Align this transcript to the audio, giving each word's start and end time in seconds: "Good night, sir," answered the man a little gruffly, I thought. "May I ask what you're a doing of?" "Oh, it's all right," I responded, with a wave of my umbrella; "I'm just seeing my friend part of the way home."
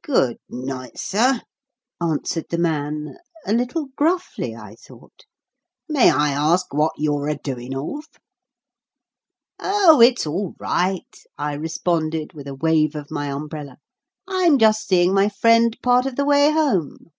"Good 0.00 0.38
night, 0.48 0.96
sir," 0.98 1.42
answered 2.00 2.46
the 2.48 2.56
man 2.56 3.18
a 3.44 3.52
little 3.52 3.88
gruffly, 3.96 4.56
I 4.56 4.76
thought. 4.76 5.26
"May 5.90 6.10
I 6.10 6.30
ask 6.30 6.72
what 6.72 6.94
you're 6.96 7.28
a 7.28 7.36
doing 7.36 7.74
of?" 7.76 8.06
"Oh, 9.58 10.00
it's 10.00 10.26
all 10.26 10.54
right," 10.58 11.14
I 11.36 11.52
responded, 11.52 12.32
with 12.32 12.48
a 12.48 12.54
wave 12.54 12.94
of 12.94 13.10
my 13.10 13.28
umbrella; 13.30 13.76
"I'm 14.26 14.56
just 14.58 14.88
seeing 14.88 15.12
my 15.12 15.28
friend 15.28 15.76
part 15.82 16.06
of 16.06 16.16
the 16.16 16.24
way 16.24 16.50
home." 16.50 17.10